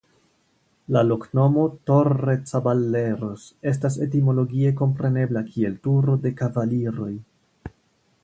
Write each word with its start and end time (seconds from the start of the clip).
La 0.95 1.01
loknomo 1.07 1.65
"Torrecaballeros" 1.89 3.45
estas 3.73 3.99
etimologie 4.07 4.73
komprenebla 4.81 5.43
kiel 5.53 5.75
Turo 5.89 6.17
de 6.27 6.33
Kavaliroj. 6.43 7.13